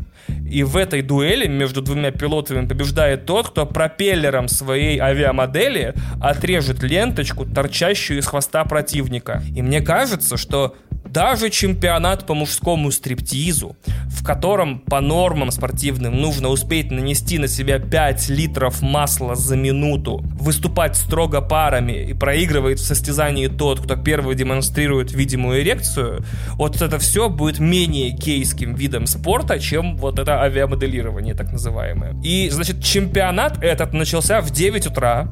[0.49, 7.45] и в этой дуэли между двумя пилотами побеждает тот, кто пропеллером своей авиамодели отрежет ленточку,
[7.45, 9.43] торчащую из хвоста противника.
[9.55, 10.75] И мне кажется, что
[11.11, 13.75] даже чемпионат по мужскому стриптизу,
[14.07, 20.21] в котором по нормам спортивным нужно успеть нанести на себя 5 литров масла за минуту,
[20.39, 26.99] выступать строго парами и проигрывает в состязании тот, кто первый демонстрирует видимую эрекцию, вот это
[26.99, 32.15] все будет менее кейским видом спорта, чем вот это авиамоделирование так называемое.
[32.23, 35.27] И, значит, чемпионат этот начался в 9 утра,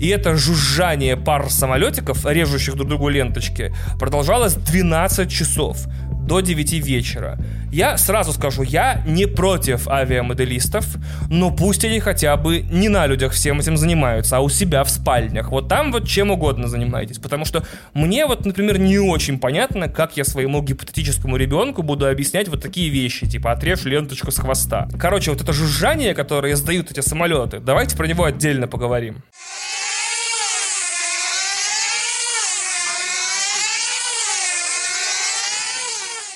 [0.00, 5.86] и это жужжание пар самолетиков, режущих друг другу ленточки, продолжалось 12 часов
[6.28, 7.38] до 9 вечера.
[7.72, 10.86] Я сразу скажу, я не против авиамоделистов,
[11.28, 14.90] но пусть они хотя бы не на людях всем этим занимаются, а у себя в
[14.90, 15.50] спальнях.
[15.50, 17.18] Вот там вот чем угодно занимайтесь.
[17.18, 22.48] Потому что мне вот, например, не очень понятно, как я своему гипотетическому ребенку буду объяснять
[22.48, 24.88] вот такие вещи, типа отрежь ленточку с хвоста.
[24.98, 29.22] Короче, вот это жужжание, которое издают эти самолеты, давайте про него отдельно поговорим.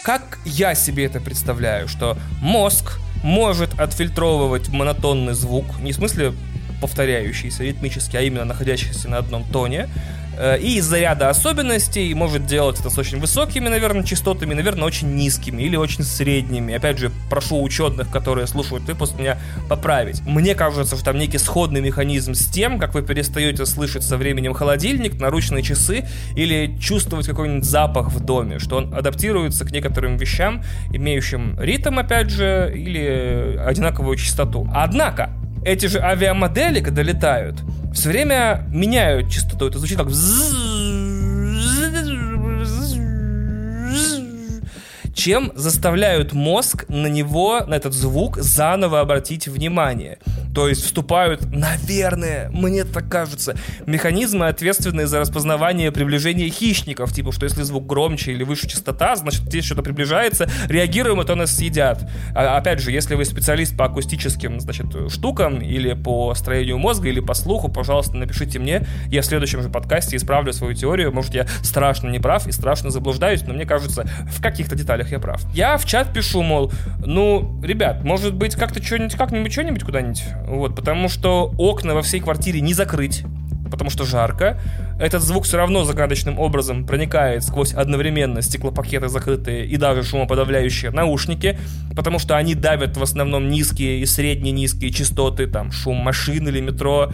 [0.03, 6.33] Как я себе это представляю, что мозг может отфильтровывать монотонный звук, не в смысле
[6.81, 9.89] повторяющийся ритмически, а именно находящийся на одном тоне,
[10.61, 15.63] и из-за ряда особенностей может делать это с очень высокими, наверное, частотами, наверное, очень низкими
[15.63, 16.75] или очень средними.
[16.75, 20.23] Опять же, прошу ученых, которые слушают выпуск, меня поправить.
[20.27, 24.55] Мне кажется, что там некий сходный механизм с тем, как вы перестаете слышать со временем
[24.55, 30.63] холодильник, наручные часы или чувствовать какой-нибудь запах в доме, что он адаптируется к некоторым вещам,
[30.93, 34.69] имеющим ритм, опять же, или одинаковую частоту.
[34.73, 35.31] Однако,
[35.65, 37.57] эти же авиамодели, когда летают,
[37.95, 39.69] все время меняют частоту.
[39.69, 40.09] Это звучит как
[45.15, 50.19] чем заставляют мозг на него, на этот звук, заново обратить внимание.
[50.55, 57.13] То есть вступают, наверное, мне так кажется, механизмы, ответственные за распознавание приближения хищников.
[57.13, 61.35] Типа, что если звук громче или выше частота, значит, здесь что-то приближается, реагируем, и то
[61.35, 62.09] нас съедят.
[62.35, 67.21] А, опять же, если вы специалист по акустическим, значит, штукам, или по строению мозга, или
[67.21, 68.87] по слуху, пожалуйста, напишите мне.
[69.09, 71.13] Я в следующем же подкасте исправлю свою теорию.
[71.13, 75.19] Может, я страшно не прав и страшно заблуждаюсь, но мне кажется, в каких-то деталях я
[75.19, 75.43] прав.
[75.55, 80.23] Я в чат пишу, мол, ну, ребят, может быть, как-то что-нибудь, как-нибудь, что-нибудь куда-нибудь.
[80.47, 83.25] Вот, потому что окна во всей квартире не закрыть,
[83.71, 84.61] потому что жарко.
[85.01, 91.59] Этот звук все равно загадочным образом проникает сквозь одновременно стеклопакеты закрытые и даже шумоподавляющие наушники,
[91.97, 96.61] потому что они давят в основном низкие и средне низкие частоты, там, шум машин или
[96.61, 97.13] метро.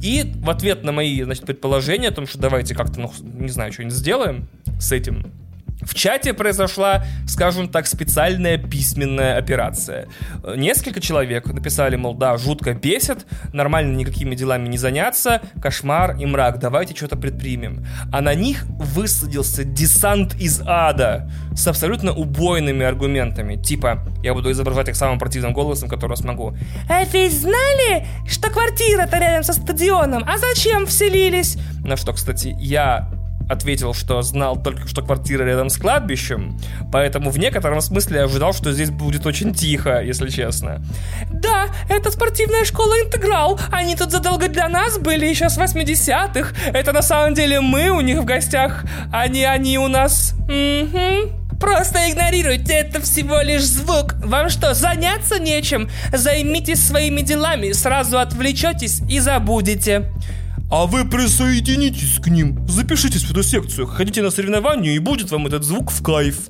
[0.00, 3.72] И в ответ на мои, значит, предположения о том, что давайте как-то, ну, не знаю,
[3.72, 5.32] что-нибудь сделаем с этим,
[5.82, 10.08] В чате произошла, скажем так, специальная письменная операция.
[10.56, 16.58] Несколько человек написали, мол, да, жутко бесит, нормально никакими делами не заняться, кошмар и мрак,
[16.58, 17.86] давайте что-то предпримем.
[18.12, 23.56] А на них высадился десант из ада с абсолютно убойными аргументами.
[23.56, 26.56] Типа, я буду изображать их самым противным голосом, который смогу.
[26.88, 30.24] А вы знали, что квартира-то рядом со стадионом?
[30.26, 31.58] А зачем вселились?
[31.84, 33.10] На что, кстати, я
[33.48, 36.58] ответил, что знал только, что квартира рядом с кладбищем,
[36.92, 40.82] поэтому в некотором смысле ожидал, что здесь будет очень тихо, если честно.
[41.30, 43.58] Да, это спортивная школа «Интеграл».
[43.72, 46.54] Они тут задолго для нас были еще с 80-х.
[46.72, 50.34] Это на самом деле мы у них в гостях, а не они у нас.
[50.48, 51.46] Угу.
[51.60, 54.14] Просто игнорируйте, это всего лишь звук.
[54.22, 55.88] Вам что, заняться нечем?
[56.12, 60.04] Займитесь своими делами, сразу отвлечетесь и забудете.
[60.68, 62.66] А вы присоединитесь к ним.
[62.68, 66.48] Запишитесь в эту секцию, ходите на соревнования и будет вам этот звук в кайф.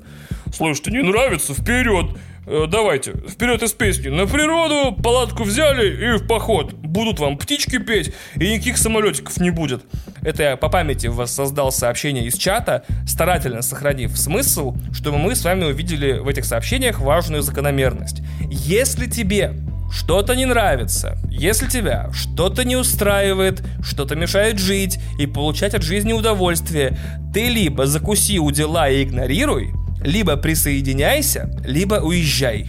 [0.51, 1.53] Слушайте, не нравится?
[1.53, 2.17] Вперед!
[2.47, 4.07] Э, давайте, вперед из песни.
[4.07, 6.73] На природу, палатку взяли и в поход.
[6.73, 9.83] Будут вам птички петь, и никаких самолетиков не будет.
[10.23, 15.65] Это я по памяти воссоздал сообщение из чата, старательно сохранив смысл, чтобы мы с вами
[15.65, 18.21] увидели в этих сообщениях важную закономерность.
[18.49, 19.53] Если тебе
[19.91, 26.13] что-то не нравится, если тебя что-то не устраивает, что-то мешает жить и получать от жизни
[26.13, 26.97] удовольствие,
[27.33, 29.73] ты либо закуси у дела и игнорируй,
[30.03, 32.67] либо присоединяйся, либо уезжай.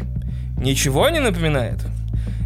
[0.56, 1.80] Ничего не напоминает?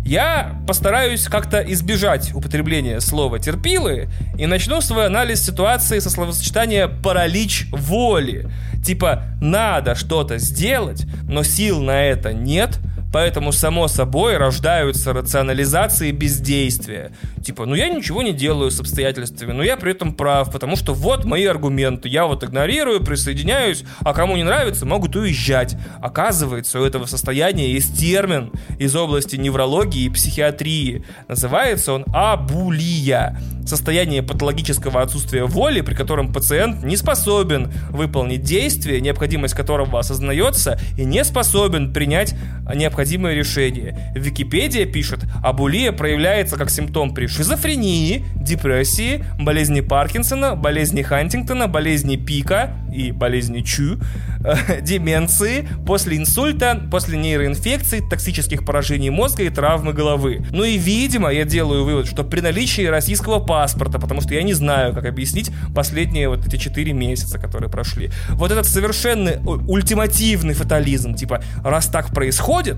[0.04, 7.68] Я постараюсь как-то избежать употребления слова «терпилы» и начну свой анализ ситуации со словосочетания «паралич
[7.70, 8.50] воли».
[8.84, 12.80] Типа «надо что-то сделать, но сил на это нет»,
[13.12, 17.12] Поэтому, само собой, рождаются рационализации бездействия.
[17.42, 20.94] Типа, ну я ничего не делаю с обстоятельствами, но я при этом прав, потому что
[20.94, 22.08] вот мои аргументы.
[22.08, 25.76] Я вот игнорирую, присоединяюсь, а кому не нравится, могут уезжать.
[26.00, 31.04] Оказывается, у этого состояния есть термин из области неврологии и психиатрии.
[31.26, 33.38] Называется он абулия.
[33.66, 41.04] Состояние патологического отсутствия воли, при котором пациент не способен выполнить действие, необходимость которого осознается, и
[41.04, 42.34] не способен принять
[42.74, 44.12] необходимое решение.
[44.14, 52.76] Википедия пишет, абулия проявляется как симптом при шизофрении, депрессии, болезни Паркинсона, болезни Хантингтона, болезни Пика
[52.92, 53.98] и болезни Чу,
[54.44, 60.44] э, деменции, после инсульта, после нейроинфекций, токсических поражений мозга и травмы головы.
[60.50, 64.52] Ну и, видимо, я делаю вывод, что при наличии российского паспорта, потому что я не
[64.52, 68.10] знаю, как объяснить последние вот эти 4 месяца, которые прошли.
[68.30, 69.32] Вот этот совершенно
[69.68, 72.76] ультимативный фатализм, типа, раз так происходит,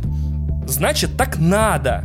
[0.66, 2.04] значит так надо.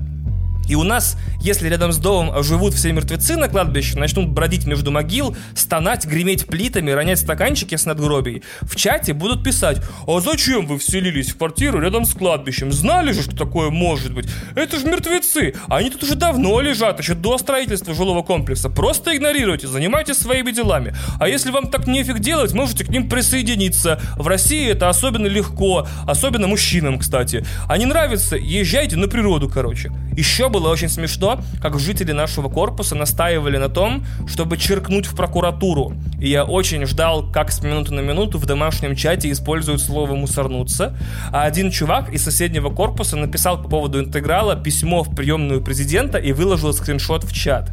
[0.70, 4.92] И у нас, если рядом с домом живут все мертвецы на кладбище, начнут бродить между
[4.92, 10.78] могил, стонать, греметь плитами, ронять стаканчики с надгробий, в чате будут писать, а зачем вы
[10.78, 12.72] вселились в квартиру рядом с кладбищем?
[12.72, 14.30] Знали же, что такое может быть?
[14.54, 18.70] Это же мертвецы, они тут уже давно лежат, еще до строительства жилого комплекса.
[18.70, 20.94] Просто игнорируйте, занимайтесь своими делами.
[21.20, 24.00] А если вам так нефиг делать, можете к ним присоединиться.
[24.18, 27.44] В России это особенно легко, особенно мужчинам, кстати.
[27.68, 29.92] А не нравится, езжайте на природу, короче.
[30.16, 35.94] Еще было очень смешно, как жители нашего корпуса настаивали на том, чтобы черкнуть в прокуратуру.
[36.20, 40.98] И я очень ждал, как с минуты на минуту в домашнем чате используют слово «мусорнуться».
[41.32, 46.34] А один чувак из соседнего корпуса написал по поводу интеграла письмо в приемную президента и
[46.34, 47.72] выложил скриншот в чат.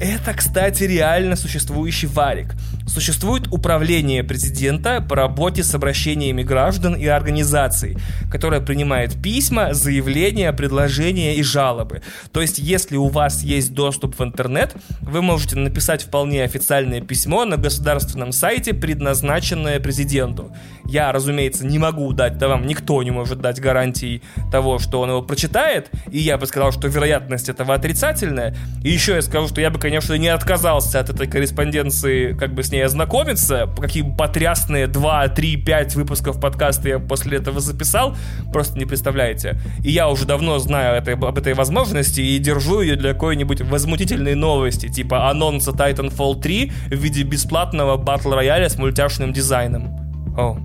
[0.00, 2.54] Это, кстати, реально существующий варик.
[2.86, 7.96] Существует управление президента по работе с обращениями граждан и организаций,
[8.30, 12.02] которое принимает письма, заявления, предложения и жалобы.
[12.32, 17.44] То есть, если у вас есть доступ в интернет, вы можете написать вполне официальное письмо
[17.44, 20.52] на государственном сайте, предназначенное президенту.
[20.84, 24.22] Я, разумеется, не могу дать, да вам никто не может дать гарантий
[24.52, 28.56] того, что он его прочитает, и я бы сказал, что вероятность этого отрицательная.
[28.84, 32.62] И еще я скажу, что я бы, конечно, не отказался от этой корреспонденции, как бы
[32.62, 38.16] с ней ознакомиться, какие потрясные 2, 3, 5 выпусков подкаста я после этого записал,
[38.52, 39.58] просто не представляете.
[39.84, 44.34] И я уже давно знаю этой, об этой возможности и держу ее для какой-нибудь возмутительной
[44.34, 49.88] новости, типа анонса Titanfall 3 в виде бесплатного батл рояля с мультяшным дизайном.
[50.36, 50.58] О,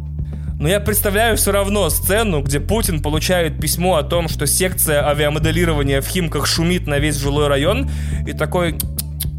[0.61, 6.01] но я представляю все равно сцену, где Путин получает письмо о том, что секция авиамоделирования
[6.01, 7.89] в Химках шумит на весь жилой район,
[8.27, 8.77] и такой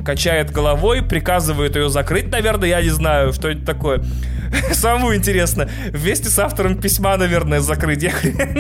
[0.05, 4.03] качает головой, приказывает ее закрыть, наверное, я не знаю, что это такое.
[4.73, 8.07] Самому интересно, вместе с автором письма, наверное, закрыть.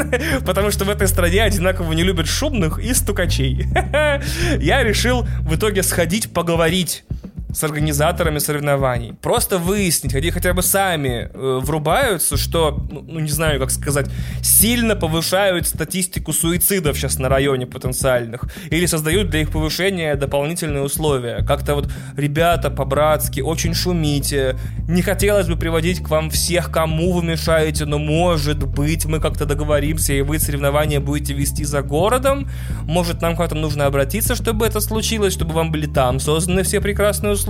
[0.47, 3.67] Потому что в этой стране одинаково не любят шумных и стукачей.
[4.59, 7.05] Я решил в итоге сходить поговорить
[7.53, 9.15] с организаторами соревнований.
[9.21, 14.07] Просто выяснить, где хотя бы сами э, врубаются, что, ну, ну, не знаю, как сказать,
[14.43, 18.45] сильно повышают статистику суицидов сейчас на районе потенциальных.
[18.71, 21.45] Или создают для их повышения дополнительные условия.
[21.45, 24.57] Как-то вот, ребята, по-братски, очень шумите.
[24.89, 29.45] Не хотелось бы приводить к вам всех, кому вы мешаете, но может быть мы как-то
[29.45, 32.49] договоримся, и вы соревнования будете вести за городом.
[32.85, 37.33] Может нам как-то нужно обратиться, чтобы это случилось, чтобы вам были там созданы все прекрасные
[37.33, 37.42] условия.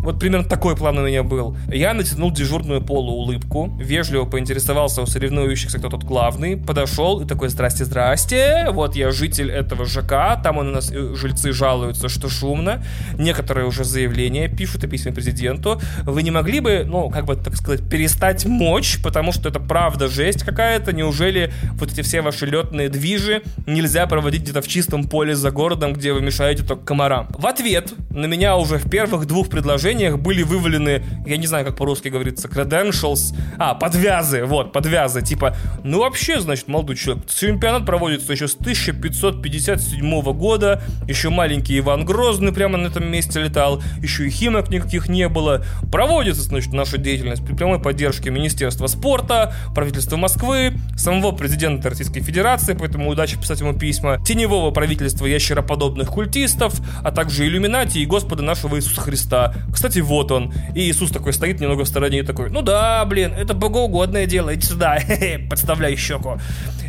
[0.00, 1.56] Вот примерно такой план у меня был.
[1.68, 8.68] Я натянул дежурную полуулыбку, вежливо поинтересовался у соревнующихся, кто тут главный, подошел и такой, здрасте-здрасте,
[8.70, 12.84] вот я житель этого ЖК, там у нас э, жильцы жалуются, что шумно,
[13.18, 17.56] некоторые уже заявления пишут и письма президенту, вы не могли бы, ну, как бы, так
[17.56, 22.88] сказать, перестать мочь, потому что это правда жесть какая-то, неужели вот эти все ваши летные
[22.88, 27.28] движи нельзя проводить где-то в чистом поле за городом, где вы мешаете только комарам?
[27.30, 31.76] В ответ на меня уже в первых двух предложениях были вывалены, я не знаю, как
[31.76, 38.30] по-русски говорится, credentials, а, подвязы, вот, подвязы, типа, ну вообще, значит, молодой человек, чемпионат проводится
[38.32, 44.30] еще с 1557 года, еще маленький Иван Грозный прямо на этом месте летал, еще и
[44.30, 50.74] химок никаких не было, проводится, значит, наша деятельность при прямой поддержке Министерства спорта, правительства Москвы,
[50.98, 57.46] самого президента Российской Федерации, поэтому удачи писать ему письма, теневого правительства ящероподобных культистов, а также
[57.46, 59.54] иллюминати и Господа нашего Иисуса Христа.
[59.72, 60.52] Кстати, вот он.
[60.74, 64.54] И Иисус такой стоит немного в стороне и такой, ну да, блин, это богоугодное дело,
[64.54, 64.98] иди сюда,
[65.50, 66.38] подставляй щеку.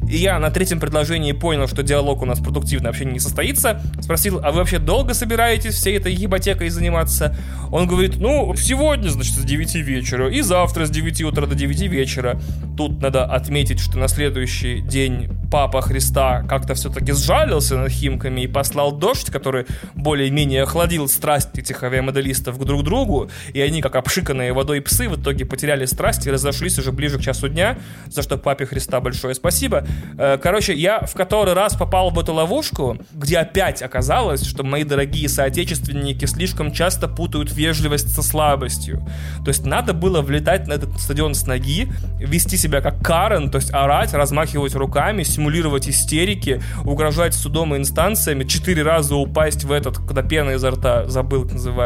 [0.10, 3.82] И я на третьем предложении понял, что диалог у нас продуктивно вообще не состоится.
[4.02, 7.36] Спросил, а вы вообще долго собираетесь всей этой ебатекой заниматься?
[7.72, 11.82] Он говорит, ну, сегодня, значит, с 9 вечера, и завтра с 9 утра до 9
[11.82, 12.42] вечера.
[12.76, 18.48] Тут надо отметить, что на следующий день Папа Христа как-то все-таки сжалился над Химками и
[18.48, 24.54] послал дождь, который более-менее охладил страсть этих авиамоделистов к друг другу, и они, как обшиканные
[24.54, 27.78] водой псы, в итоге потеряли страсть и разошлись уже ближе к часу дня,
[28.08, 29.86] за что Папе Христа большое спасибо.
[30.18, 34.84] Э, короче, я в который раз попал в эту ловушку, где опять оказалось, что мои
[34.84, 39.06] дорогие соотечественники слишком часто путают вежливость со слабостью.
[39.44, 43.58] То есть надо было влетать на этот стадион с ноги, вести себя как Карен, то
[43.58, 49.98] есть орать, размахивать руками, симулировать истерики, угрожать судом и инстанциями, четыре раза упасть в этот,
[49.98, 51.79] когда пена изо рта, забыл, как называется,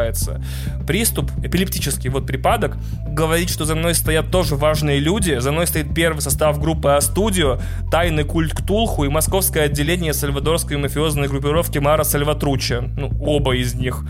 [0.86, 2.76] приступ, эпилептический вот припадок,
[3.08, 7.58] говорить, что за мной стоят тоже важные люди, за мной стоит первый состав группы А-студио,
[7.90, 14.04] тайный культ Ктулху и московское отделение сальвадорской мафиозной группировки Мара Сальватруча, ну, оба из них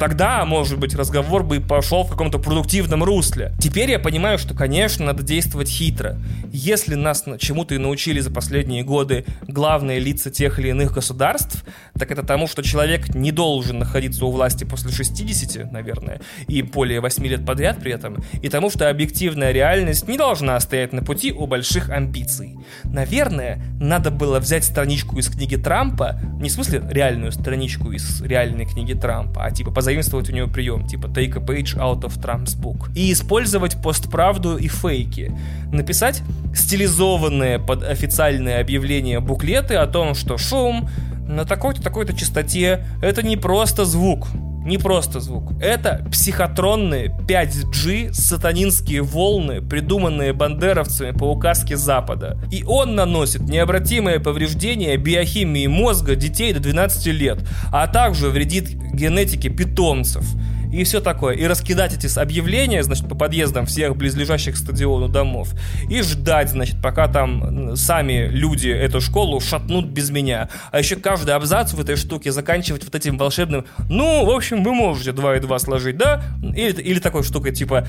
[0.00, 3.52] тогда, может быть, разговор бы пошел в каком-то продуктивном русле.
[3.60, 6.16] Теперь я понимаю, что, конечно, надо действовать хитро.
[6.50, 11.64] Если нас чему-то и научили за последние годы главные лица тех или иных государств,
[11.98, 17.00] так это тому, что человек не должен находиться у власти после 60, наверное, и более
[17.00, 21.30] 8 лет подряд при этом, и тому, что объективная реальность не должна стоять на пути
[21.30, 22.56] у больших амбиций.
[22.84, 28.64] Наверное, надо было взять страничку из книги Трампа, не в смысле реальную страничку из реальной
[28.64, 32.56] книги Трампа, а типа позаимствовать у него прием, типа take a page out of Trump's
[32.56, 32.92] book.
[32.94, 35.36] И использовать постправду и фейки.
[35.72, 36.22] Написать
[36.54, 40.88] стилизованные под официальные объявления буклеты о том, что шум
[41.26, 44.28] на такой-то такой-то частоте это не просто звук,
[44.64, 45.52] не просто звук.
[45.60, 52.38] Это психотронные 5G сатанинские волны, придуманные бандеровцами по указке Запада.
[52.50, 57.38] И он наносит необратимые повреждения биохимии мозга детей до 12 лет,
[57.72, 60.24] а также вредит генетике питомцев
[60.72, 61.34] и все такое.
[61.34, 65.52] И раскидать эти объявления, значит, по подъездам всех близлежащих к стадиону домов.
[65.88, 70.48] И ждать, значит, пока там сами люди эту школу шатнут без меня.
[70.70, 74.74] А еще каждый абзац в этой штуке заканчивать вот этим волшебным «Ну, в общем, вы
[74.74, 77.86] можете 2 и 2 сложить, да?» Или, или такой штукой типа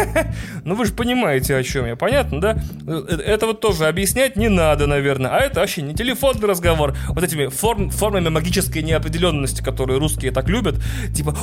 [0.64, 2.56] «Ну, вы же понимаете, о чем я, понятно, да?»
[2.86, 5.30] э, Это вот тоже объяснять не надо, наверное.
[5.30, 6.96] А это вообще не телефонный разговор.
[7.08, 10.76] Вот этими форм, формами магической неопределенности, которые русские так любят.
[11.14, 11.36] Типа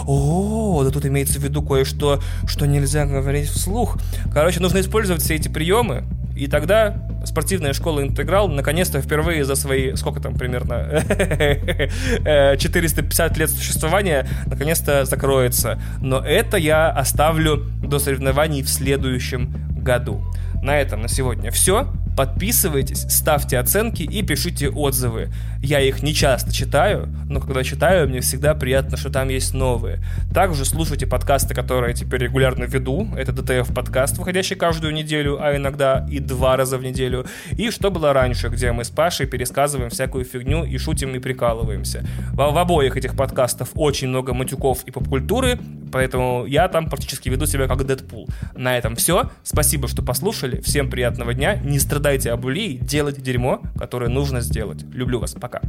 [0.72, 3.98] «О, да тут имеется в виду кое-что, что нельзя говорить вслух.
[4.34, 6.06] Короче, нужно использовать все эти приемы,
[6.36, 6.96] и тогда
[7.26, 11.04] спортивная школа «Интеграл» наконец-то впервые за свои, сколько там примерно,
[12.58, 15.80] 450 лет существования, наконец-то закроется.
[16.00, 20.24] Но это я оставлю до соревнований в следующем году.
[20.64, 21.88] На этом на сегодня все.
[22.22, 25.32] Подписывайтесь, ставьте оценки и пишите отзывы.
[25.60, 30.04] Я их не часто читаю, но когда читаю, мне всегда приятно, что там есть новые.
[30.32, 33.08] Также слушайте подкасты, которые я теперь регулярно веду.
[33.18, 37.26] Это DTF подкаст, выходящий каждую неделю, а иногда и два раза в неделю.
[37.54, 42.06] И что было раньше, где мы с Пашей пересказываем всякую фигню и шутим и прикалываемся.
[42.34, 45.58] В, в обоих этих подкастов очень много матюков и попкультуры.
[45.92, 48.30] Поэтому я там практически веду себя как Дэдпул.
[48.56, 49.30] На этом все.
[49.44, 50.62] Спасибо, что послушали.
[50.62, 51.56] Всем приятного дня.
[51.56, 54.84] Не страдайте об ули, делайте дерьмо, которое нужно сделать.
[54.94, 55.34] Люблю вас.
[55.34, 55.62] Пока.